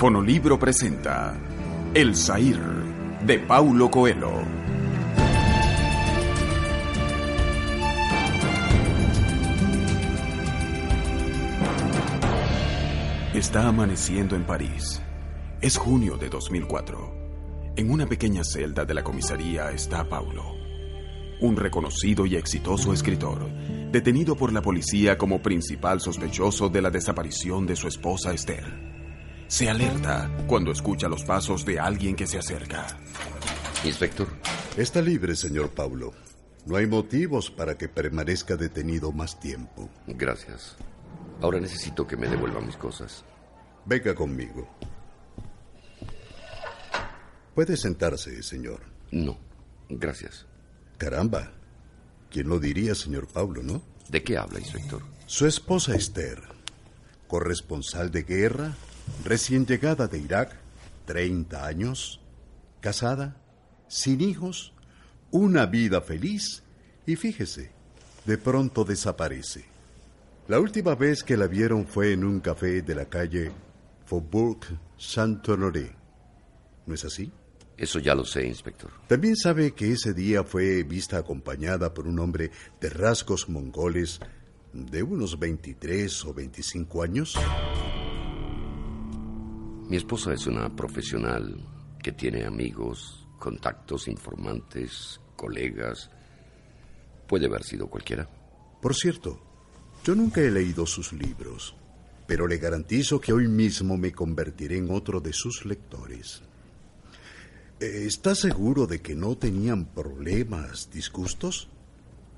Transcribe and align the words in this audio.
Fonolibro 0.00 0.58
presenta 0.58 1.38
El 1.92 2.16
Zahir 2.16 2.58
de 3.26 3.38
Paulo 3.38 3.90
Coelho. 3.90 4.32
Está 13.34 13.68
amaneciendo 13.68 14.36
en 14.36 14.44
París. 14.44 15.02
Es 15.60 15.76
junio 15.76 16.16
de 16.16 16.30
2004. 16.30 17.72
En 17.76 17.90
una 17.90 18.06
pequeña 18.06 18.42
celda 18.42 18.86
de 18.86 18.94
la 18.94 19.04
comisaría 19.04 19.70
está 19.70 20.08
Paulo, 20.08 20.54
un 21.42 21.56
reconocido 21.56 22.24
y 22.24 22.36
exitoso 22.36 22.94
escritor, 22.94 23.50
detenido 23.92 24.34
por 24.34 24.50
la 24.50 24.62
policía 24.62 25.18
como 25.18 25.42
principal 25.42 26.00
sospechoso 26.00 26.70
de 26.70 26.80
la 26.80 26.88
desaparición 26.88 27.66
de 27.66 27.76
su 27.76 27.86
esposa 27.86 28.32
Esther. 28.32 28.99
Se 29.50 29.68
alerta 29.68 30.30
cuando 30.46 30.70
escucha 30.70 31.08
los 31.08 31.24
pasos 31.24 31.64
de 31.64 31.80
alguien 31.80 32.14
que 32.14 32.24
se 32.24 32.38
acerca. 32.38 32.86
Inspector. 33.84 34.28
Está 34.76 35.02
libre, 35.02 35.34
señor 35.34 35.70
Paulo. 35.70 36.12
No 36.66 36.76
hay 36.76 36.86
motivos 36.86 37.50
para 37.50 37.76
que 37.76 37.88
permanezca 37.88 38.56
detenido 38.56 39.10
más 39.10 39.40
tiempo. 39.40 39.90
Gracias. 40.06 40.76
Ahora 41.40 41.58
necesito 41.58 42.06
que 42.06 42.16
me 42.16 42.28
devuelva 42.28 42.60
mis 42.60 42.76
cosas. 42.76 43.24
Venga 43.86 44.14
conmigo. 44.14 44.68
Puede 47.52 47.76
sentarse, 47.76 48.44
señor. 48.44 48.82
No, 49.10 49.36
gracias. 49.88 50.46
Caramba. 50.96 51.50
¿Quién 52.30 52.48
lo 52.48 52.60
diría, 52.60 52.94
señor 52.94 53.26
Paulo, 53.26 53.64
no? 53.64 53.82
¿De 54.10 54.22
qué 54.22 54.38
habla, 54.38 54.60
inspector? 54.60 55.02
Su 55.26 55.48
esposa 55.48 55.96
Esther, 55.96 56.40
corresponsal 57.26 58.12
de 58.12 58.22
guerra, 58.22 58.76
recién 59.24 59.66
llegada 59.66 60.06
de 60.06 60.18
Irak, 60.18 60.56
30 61.06 61.66
años, 61.66 62.20
casada, 62.80 63.36
sin 63.88 64.20
hijos, 64.20 64.72
una 65.30 65.66
vida 65.66 66.00
feliz 66.00 66.62
y 67.06 67.16
fíjese, 67.16 67.72
de 68.24 68.38
pronto 68.38 68.84
desaparece. 68.84 69.64
La 70.48 70.58
última 70.58 70.94
vez 70.94 71.22
que 71.22 71.36
la 71.36 71.46
vieron 71.46 71.86
fue 71.86 72.12
en 72.12 72.24
un 72.24 72.40
café 72.40 72.82
de 72.82 72.94
la 72.94 73.04
calle 73.04 73.52
Faubourg 74.06 74.60
Saint-Honoré. 74.98 75.94
¿No 76.86 76.94
es 76.94 77.04
así? 77.04 77.30
Eso 77.76 77.98
ya 77.98 78.14
lo 78.14 78.24
sé, 78.24 78.46
inspector. 78.46 78.90
También 79.06 79.36
sabe 79.36 79.72
que 79.72 79.92
ese 79.92 80.12
día 80.12 80.44
fue 80.44 80.82
vista 80.82 81.18
acompañada 81.18 81.94
por 81.94 82.06
un 82.06 82.18
hombre 82.18 82.50
de 82.80 82.90
rasgos 82.90 83.48
mongoles 83.48 84.20
de 84.72 85.02
unos 85.02 85.38
23 85.38 86.24
o 86.26 86.34
25 86.34 87.02
años. 87.02 87.38
Mi 89.90 89.96
esposa 89.96 90.32
es 90.32 90.46
una 90.46 90.68
profesional 90.76 91.56
que 92.00 92.12
tiene 92.12 92.44
amigos, 92.44 93.26
contactos, 93.40 94.06
informantes, 94.06 95.20
colegas. 95.34 96.08
Puede 97.26 97.46
haber 97.46 97.64
sido 97.64 97.88
cualquiera. 97.88 98.28
Por 98.80 98.94
cierto, 98.94 99.40
yo 100.04 100.14
nunca 100.14 100.42
he 100.42 100.50
leído 100.52 100.86
sus 100.86 101.12
libros, 101.12 101.74
pero 102.28 102.46
le 102.46 102.58
garantizo 102.58 103.20
que 103.20 103.32
hoy 103.32 103.48
mismo 103.48 103.96
me 103.96 104.12
convertiré 104.12 104.76
en 104.76 104.92
otro 104.92 105.20
de 105.20 105.32
sus 105.32 105.64
lectores. 105.64 106.40
Eh, 107.80 108.04
¿Está 108.06 108.36
seguro 108.36 108.86
de 108.86 109.00
que 109.00 109.16
no 109.16 109.36
tenían 109.36 109.86
problemas, 109.86 110.88
disgustos? 110.92 111.68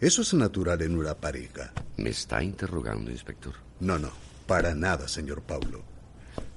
Eso 0.00 0.22
es 0.22 0.34
natural 0.34 0.82
en 0.82 0.98
una 0.98 1.14
pareja. 1.14 1.72
¿Me 1.96 2.10
está 2.10 2.42
interrogando, 2.42 3.08
inspector? 3.12 3.54
No, 3.78 4.00
no, 4.00 4.10
para 4.48 4.74
nada, 4.74 5.06
señor 5.06 5.42
Paulo. 5.42 5.95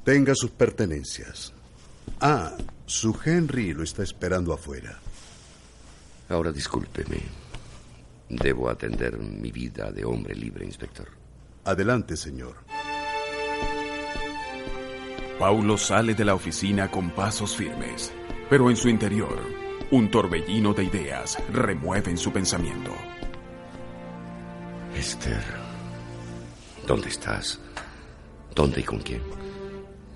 Tenga 0.04 0.34
sus 0.36 0.52
pertenencias. 0.52 1.54
Ah, 2.22 2.56
su 2.86 3.18
Henry 3.24 3.74
lo 3.74 3.84
está 3.84 4.04
esperando 4.04 4.54
afuera. 4.54 5.00
Ahora 6.30 6.52
discúlpeme. 6.52 7.22
Debo 8.30 8.70
atender 8.70 9.18
mi 9.18 9.52
vida 9.52 9.92
de 9.92 10.06
hombre 10.06 10.36
libre, 10.36 10.66
inspector. 10.66 11.08
Adelante, 11.66 12.16
señor. 12.16 12.56
Paulo 15.40 15.78
sale 15.78 16.16
de 16.16 16.26
la 16.26 16.36
oficina 16.36 16.92
con 16.92 17.12
pasos 17.12 17.56
firmes, 17.56 18.12
pero 18.50 18.70
en 18.70 18.76
su 18.76 18.90
interior, 18.90 19.40
un 19.92 20.12
torbellino 20.12 20.74
de 20.74 20.84
ideas 20.84 21.38
remueve 21.52 22.12
en 22.12 22.18
su 22.18 22.32
pensamiento. 22.32 22.92
Esther, 24.96 25.44
¿dónde 26.86 27.08
estás? 27.08 27.60
¿Dónde 28.54 28.82
y 28.82 28.84
con 28.84 29.00
quién? 29.00 29.22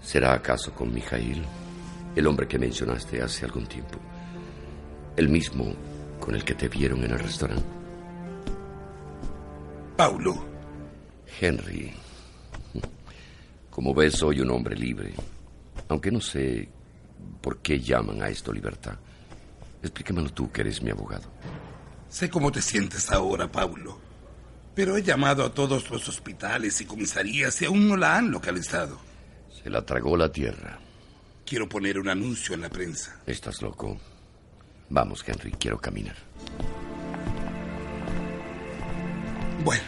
¿Será 0.04 0.34
acaso 0.34 0.74
con 0.74 0.94
Mijail, 0.94 1.44
el 2.16 2.28
hombre 2.28 2.48
que 2.48 2.60
mencionaste 2.60 3.22
hace 3.22 3.46
algún 3.46 3.66
tiempo? 3.66 3.98
El 5.16 5.30
mismo 5.30 5.74
con 6.20 6.36
el 6.36 6.44
que 6.44 6.56
te 6.56 6.68
vieron 6.68 7.04
en 7.04 7.12
el 7.12 7.20
restaurante. 7.20 7.66
Paulo. 9.96 10.46
Henry. 11.40 11.94
Como 13.70 13.94
ves, 13.94 14.16
soy 14.16 14.42
un 14.42 14.52
hombre 14.52 14.76
libre. 14.76 15.14
Aunque 15.88 16.12
no 16.12 16.20
sé 16.20 16.68
por 17.42 17.60
qué 17.60 17.80
llaman 17.80 18.22
a 18.22 18.30
esto 18.30 18.52
libertad. 18.52 18.96
Explícamelo 19.82 20.30
tú, 20.30 20.52
que 20.52 20.62
eres 20.62 20.82
mi 20.82 20.92
abogado. 20.92 21.30
Sé 22.10 22.30
cómo 22.30 22.52
te 22.52 22.62
sientes 22.62 23.10
ahora, 23.12 23.52
Paulo. 23.52 24.00
Pero 24.76 24.98
he 24.98 25.04
llamado 25.04 25.44
a 25.46 25.54
todos 25.54 25.90
los 25.90 26.08
hospitales 26.10 26.80
y 26.82 26.86
comisarías 26.86 27.62
y 27.62 27.66
aún 27.66 27.88
no 27.88 27.98
la 27.98 28.18
han 28.18 28.32
localizado. 28.32 29.13
Se 29.62 29.70
la 29.70 29.86
tragó 29.86 30.18
la 30.18 30.32
tierra. 30.32 30.80
Quiero 31.46 31.68
poner 31.70 32.00
un 32.00 32.10
anuncio 32.10 32.56
en 32.56 32.62
la 32.62 32.70
prensa. 32.70 33.20
¿Estás 33.26 33.62
loco? 33.62 34.00
Vamos, 34.90 35.24
Henry, 35.28 35.52
quiero 35.52 35.80
caminar. 35.80 36.16
Bueno, 39.64 39.84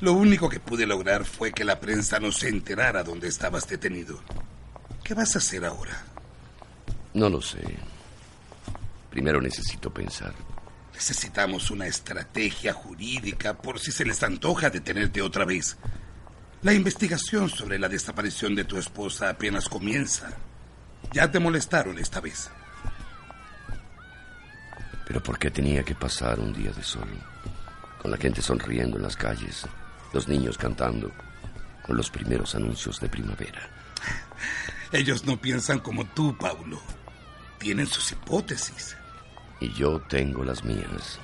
lo 0.00 0.12
único 0.12 0.48
que 0.48 0.60
pude 0.60 0.86
lograr 0.86 1.24
fue 1.24 1.52
que 1.52 1.64
la 1.64 1.80
prensa 1.80 2.20
no 2.20 2.32
se 2.32 2.48
enterara 2.48 3.02
dónde 3.02 3.28
estabas 3.28 3.68
detenido. 3.68 4.20
¿Qué 5.02 5.14
vas 5.14 5.34
a 5.34 5.38
hacer 5.38 5.64
ahora? 5.64 6.04
No 7.14 7.28
lo 7.28 7.40
sé. 7.40 7.62
Primero 9.10 9.40
necesito 9.40 9.92
pensar. 9.92 10.34
Necesitamos 10.92 11.70
una 11.70 11.86
estrategia 11.86 12.72
jurídica 12.72 13.54
por 13.54 13.78
si 13.78 13.92
se 13.92 14.04
les 14.04 14.22
antoja 14.22 14.70
detenerte 14.70 15.22
otra 15.22 15.44
vez. 15.44 15.76
La 16.64 16.72
investigación 16.72 17.50
sobre 17.50 17.78
la 17.78 17.90
desaparición 17.90 18.54
de 18.54 18.64
tu 18.64 18.78
esposa 18.78 19.28
apenas 19.28 19.68
comienza. 19.68 20.30
Ya 21.12 21.30
te 21.30 21.38
molestaron 21.38 21.98
esta 21.98 22.22
vez. 22.22 22.50
Pero 25.06 25.22
¿por 25.22 25.38
qué 25.38 25.50
tenía 25.50 25.82
que 25.82 25.94
pasar 25.94 26.40
un 26.40 26.54
día 26.54 26.72
de 26.72 26.82
sol? 26.82 27.06
Con 28.00 28.10
la 28.10 28.16
gente 28.16 28.40
sonriendo 28.40 28.96
en 28.96 29.02
las 29.02 29.14
calles, 29.14 29.66
los 30.14 30.26
niños 30.26 30.56
cantando, 30.56 31.12
con 31.82 31.98
los 31.98 32.08
primeros 32.08 32.54
anuncios 32.54 32.98
de 32.98 33.10
primavera. 33.10 33.68
Ellos 34.90 35.26
no 35.26 35.38
piensan 35.38 35.80
como 35.80 36.06
tú, 36.06 36.34
Paulo. 36.38 36.80
Tienen 37.58 37.86
sus 37.86 38.10
hipótesis. 38.12 38.96
Y 39.60 39.70
yo 39.74 40.00
tengo 40.00 40.42
las 40.42 40.64
mías. 40.64 41.18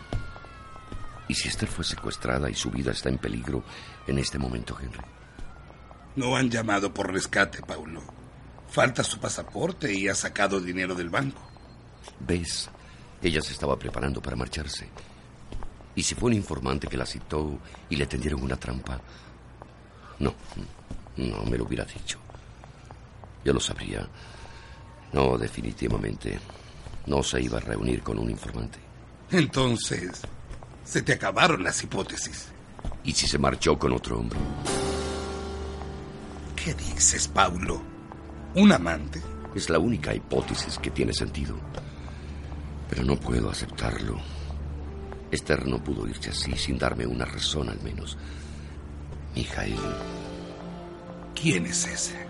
¿Y 1.29 1.35
si 1.35 1.49
Esther 1.49 1.71
fue 1.71 1.87
secuestrada 1.87 2.51
y 2.51 2.55
su 2.55 2.71
vida 2.71 2.93
está 2.93 3.09
en 3.09 3.17
peligro 3.17 3.65
en 4.07 4.19
este 4.19 4.37
momento, 4.37 4.77
Henry? 4.79 5.01
No 6.17 6.37
han 6.37 6.51
llamado 6.51 6.93
por 6.93 7.13
rescate, 7.13 7.63
Paulo. 7.63 8.03
Falta 8.69 9.03
su 9.03 9.19
pasaporte 9.19 9.93
y 9.93 10.09
ha 10.09 10.15
sacado 10.15 10.61
dinero 10.61 10.95
del 10.95 11.11
banco. 11.11 11.41
¿Ves? 12.21 12.69
Ella 13.23 13.43
se 13.43 13.53
estaba 13.53 13.79
preparando 13.79 14.21
para 14.23 14.37
marcharse. 14.37 14.89
¿Y 15.95 16.03
si 16.03 16.15
fue 16.15 16.31
un 16.31 16.37
informante 16.37 16.87
que 16.87 16.97
la 16.97 17.07
citó 17.07 17.59
y 17.89 17.97
le 17.97 18.07
tendieron 18.07 18.43
una 18.43 18.57
trampa? 18.57 19.01
No, 20.19 20.35
no 21.17 21.45
me 21.45 21.59
lo 21.59 21.65
hubiera 21.65 21.85
dicho. 21.85 22.19
Yo 23.45 23.53
lo 23.53 23.61
sabría. 23.61 24.07
No, 25.13 25.37
definitivamente. 25.37 26.39
No 27.07 27.23
se 27.23 27.43
iba 27.43 27.59
a 27.59 27.63
reunir 27.63 28.03
con 28.03 28.19
un 28.19 28.31
informante. 28.31 28.79
Entonces, 29.31 30.23
se 30.85 31.03
te 31.03 31.15
acabaron 31.15 31.63
las 31.63 31.83
hipótesis. 31.83 32.49
¿Y 33.05 33.13
si 33.13 33.27
se 33.27 33.39
marchó 33.39 33.79
con 33.79 33.93
otro 33.93 34.19
hombre? 34.19 34.39
¿Qué 36.63 36.75
dices, 36.75 37.27
Paulo? 37.27 37.81
¿Un 38.55 38.71
amante? 38.71 39.23
Es 39.55 39.71
la 39.71 39.79
única 39.79 40.15
hipótesis 40.15 40.79
que 40.79 40.91
tiene 40.91 41.15
sentido. 41.15 41.57
Pero 42.91 43.03
no 43.03 43.17
puedo 43.17 43.49
aceptarlo. 43.49 44.19
Esther 45.31 45.67
no 45.67 45.83
pudo 45.83 46.07
irse 46.07 46.31
así 46.31 46.53
sin 46.57 46.77
darme 46.77 47.07
una 47.07 47.25
razón 47.25 47.71
al 47.71 47.81
menos. 47.81 48.19
Mijail. 49.35 49.79
¿Quién 51.35 51.65
es 51.65 51.87
ese? 51.87 52.27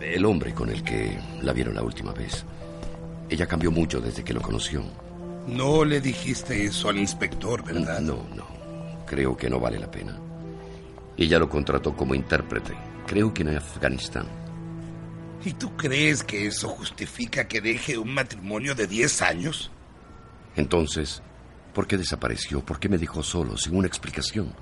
El 0.00 0.24
hombre 0.24 0.54
con 0.54 0.70
el 0.70 0.82
que 0.82 1.18
la 1.42 1.52
vieron 1.52 1.74
la 1.74 1.82
última 1.82 2.12
vez. 2.12 2.46
Ella 3.28 3.46
cambió 3.46 3.70
mucho 3.70 4.00
desde 4.00 4.24
que 4.24 4.32
lo 4.32 4.40
conoció. 4.40 4.82
No 5.48 5.84
le 5.84 6.00
dijiste 6.00 6.64
eso 6.64 6.88
al 6.88 6.96
inspector, 6.96 7.62
¿verdad? 7.62 8.00
No, 8.00 8.26
no. 8.34 8.46
Creo 9.04 9.36
que 9.36 9.50
no 9.50 9.60
vale 9.60 9.78
la 9.78 9.90
pena. 9.90 10.18
Ella 11.16 11.38
lo 11.38 11.48
contrató 11.48 11.96
como 11.96 12.14
intérprete, 12.14 12.74
creo 13.06 13.32
que 13.32 13.42
en 13.42 13.56
Afganistán. 13.56 14.26
¿Y 15.44 15.52
tú 15.52 15.76
crees 15.76 16.22
que 16.24 16.46
eso 16.46 16.68
justifica 16.68 17.46
que 17.46 17.60
deje 17.60 17.96
un 17.96 18.12
matrimonio 18.12 18.74
de 18.74 18.86
10 18.86 19.22
años? 19.22 19.70
Entonces, 20.56 21.22
¿por 21.72 21.86
qué 21.86 21.96
desapareció? 21.96 22.64
¿Por 22.64 22.80
qué 22.80 22.88
me 22.88 22.98
dejó 22.98 23.22
solo, 23.22 23.56
sin 23.56 23.76
una 23.76 23.86
explicación? 23.86 24.52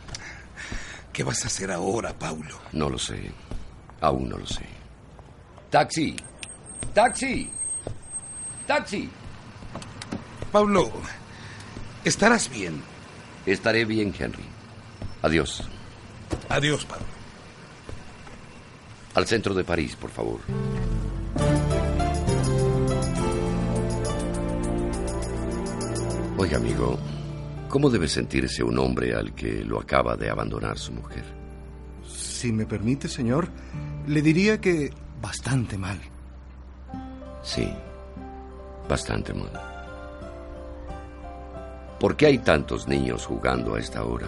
¿Qué 1.13 1.25
vas 1.25 1.45
a 1.45 1.47
hacer 1.47 1.71
ahora, 1.71 2.13
Paulo? 2.19 2.61
No 2.73 2.91
lo 2.91 2.99
sé. 2.99 3.33
Aún 4.01 4.29
no 4.29 4.37
lo 4.37 4.47
sé. 4.47 4.67
¡Taxi! 5.71 6.17
¡Taxi! 6.93 7.51
¡Taxi! 8.67 9.09
Paulo, 10.53 10.93
estarás 12.05 12.49
bien. 12.49 12.83
Estaré 13.47 13.85
bien, 13.85 14.15
Henry. 14.17 14.45
Adiós. 15.23 15.69
Adiós, 16.49 16.85
Paulo. 16.85 17.05
Al 19.15 19.27
centro 19.27 19.55
de 19.55 19.65
París, 19.65 19.97
por 19.97 20.11
favor. 20.11 20.41
Oiga, 26.37 26.57
amigo, 26.57 26.99
¿cómo 27.69 27.89
debe 27.89 28.09
sentirse 28.09 28.63
un 28.63 28.79
hombre 28.79 29.15
al 29.15 29.35
que 29.35 29.65
lo 29.65 29.81
acaba 29.81 30.17
de 30.17 30.29
abandonar 30.29 30.79
su 30.79 30.93
mujer? 30.93 31.25
Si 32.07 32.53
me 32.53 32.67
permite, 32.67 33.09
señor, 33.09 33.49
le 34.07 34.21
diría 34.21 34.61
que 34.61 34.91
bastante 35.21 35.79
mal. 35.79 36.01
Sí, 37.43 37.73
bastante 38.89 39.33
mal. 39.33 39.53
¿Por 42.01 42.17
qué 42.17 42.27
hay 42.27 42.39
tantos 42.39 42.89
niños 42.89 43.25
jugando 43.25 43.77
a 43.77 43.79
esta 43.81 44.05
hora? 44.05 44.27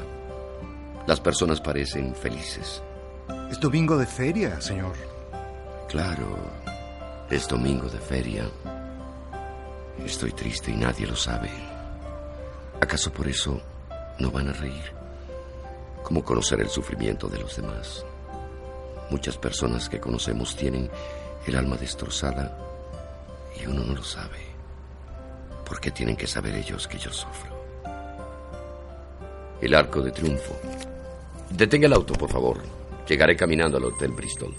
Las 1.07 1.21
personas 1.21 1.61
parecen 1.61 2.17
felices. 2.17 2.83
Es 3.49 3.61
domingo 3.61 3.97
de 3.97 4.07
feria, 4.07 4.61
señor. 4.61 4.95
Claro, 5.89 6.37
es 7.31 7.47
domingo 7.47 7.89
de 7.89 7.99
feria. 7.99 8.45
Estoy 10.05 10.33
triste 10.33 10.73
y 10.73 10.77
nadie 10.77 11.07
lo 11.07 11.15
sabe. 11.15 11.49
¿Acaso 12.81 13.13
por 13.13 13.29
eso 13.29 13.61
no 14.19 14.33
van 14.33 14.49
a 14.49 14.53
reír? 14.53 14.93
¿Cómo 16.03 16.25
conocer 16.25 16.61
el 16.61 16.69
sufrimiento 16.69 17.29
de 17.29 17.39
los 17.39 17.57
demás? 17.57 18.05
Muchas 19.09 19.37
personas 19.39 19.89
que 19.89 20.01
conocemos 20.01 20.57
tienen 20.57 20.91
el 21.47 21.55
alma 21.55 21.77
destrozada 21.77 22.59
y 23.61 23.65
uno 23.67 23.85
no 23.85 23.95
lo 23.95 24.03
sabe. 24.03 24.41
¿Por 25.65 25.81
qué 25.81 25.93
tienen 25.93 26.17
que 26.17 26.27
saber 26.27 26.57
ellos 26.57 26.89
que 26.89 26.99
yo 26.99 27.13
sufro? 27.13 27.55
El 29.61 29.73
arco 29.73 30.03
de 30.03 30.11
triunfo. 30.11 30.55
Detenga 31.51 31.87
el 31.87 31.93
auto, 31.93 32.15
por 32.15 32.31
favor. 32.31 32.59
Llegaré 33.09 33.37
caminando 33.37 33.79
al 33.79 33.85
Hotel 33.85 34.11
Bristol. 34.11 34.55